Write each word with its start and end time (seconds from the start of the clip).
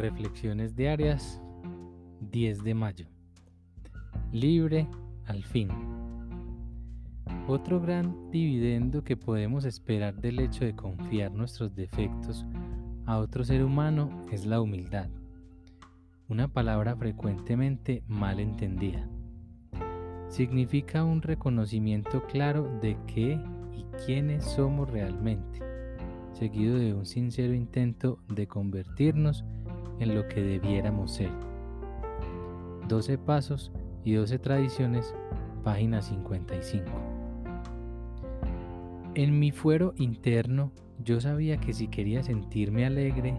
Reflexiones 0.00 0.74
diarias 0.74 1.42
10 2.32 2.64
de 2.64 2.72
mayo. 2.72 3.06
Libre 4.32 4.88
al 5.26 5.44
fin. 5.44 5.68
Otro 7.46 7.82
gran 7.82 8.30
dividendo 8.30 9.04
que 9.04 9.18
podemos 9.18 9.66
esperar 9.66 10.14
del 10.14 10.40
hecho 10.40 10.64
de 10.64 10.74
confiar 10.74 11.32
nuestros 11.32 11.74
defectos 11.74 12.46
a 13.04 13.18
otro 13.18 13.44
ser 13.44 13.62
humano 13.62 14.24
es 14.32 14.46
la 14.46 14.62
humildad, 14.62 15.10
una 16.28 16.48
palabra 16.48 16.96
frecuentemente 16.96 18.02
mal 18.08 18.40
entendida. 18.40 19.06
Significa 20.28 21.04
un 21.04 21.20
reconocimiento 21.20 22.26
claro 22.26 22.70
de 22.80 22.96
qué 23.06 23.38
y 23.76 23.84
quiénes 24.06 24.46
somos 24.46 24.88
realmente, 24.88 25.58
seguido 26.32 26.78
de 26.78 26.94
un 26.94 27.04
sincero 27.04 27.52
intento 27.52 28.18
de 28.28 28.46
convertirnos 28.46 29.42
en 29.42 29.59
lo 30.06 30.26
que 30.28 30.42
debiéramos 30.42 31.12
ser. 31.12 31.30
12 32.88 33.18
Pasos 33.18 33.72
y 34.04 34.14
12 34.14 34.38
Tradiciones, 34.38 35.14
página 35.62 36.02
55. 36.02 36.84
En 39.14 39.38
mi 39.38 39.50
fuero 39.50 39.92
interno 39.96 40.72
yo 41.02 41.20
sabía 41.20 41.58
que 41.58 41.72
si 41.72 41.88
quería 41.88 42.22
sentirme 42.22 42.86
alegre, 42.86 43.34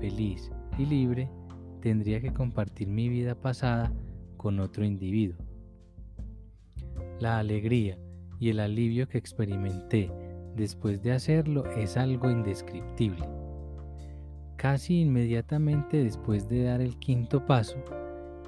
feliz 0.00 0.50
y 0.78 0.86
libre, 0.86 1.30
tendría 1.80 2.20
que 2.20 2.32
compartir 2.32 2.88
mi 2.88 3.08
vida 3.08 3.34
pasada 3.34 3.92
con 4.36 4.60
otro 4.60 4.84
individuo. 4.84 5.38
La 7.20 7.38
alegría 7.38 7.98
y 8.38 8.50
el 8.50 8.60
alivio 8.60 9.08
que 9.08 9.18
experimenté 9.18 10.10
después 10.54 11.02
de 11.02 11.12
hacerlo 11.12 11.64
es 11.76 11.96
algo 11.96 12.30
indescriptible. 12.30 13.26
Casi 14.56 15.02
inmediatamente 15.02 16.02
después 16.02 16.48
de 16.48 16.64
dar 16.64 16.80
el 16.80 16.96
quinto 16.98 17.44
paso, 17.44 17.76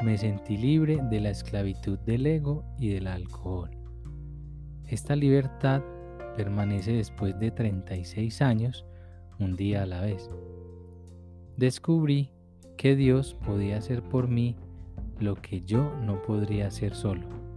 me 0.03 0.17
sentí 0.17 0.57
libre 0.57 1.01
de 1.11 1.21
la 1.21 1.31
esclavitud 1.31 1.99
del 1.99 2.27
ego 2.27 2.65
y 2.79 2.89
del 2.89 3.07
alcohol. 3.07 3.71
Esta 4.87 5.15
libertad 5.15 5.83
permanece 6.35 6.93
después 6.93 7.39
de 7.39 7.51
36 7.51 8.41
años, 8.41 8.87
un 9.39 9.55
día 9.55 9.83
a 9.83 9.87
la 9.87 10.01
vez. 10.01 10.31
Descubrí 11.57 12.31
que 12.77 12.97
Dios 12.97 13.35
podía 13.45 13.77
hacer 13.77 14.03
por 14.03 14.29
mí 14.29 14.57
lo 15.19 15.35
que 15.35 15.61
yo 15.61 15.95
no 16.03 16.23
podría 16.23 16.69
hacer 16.69 16.95
solo. 16.95 17.48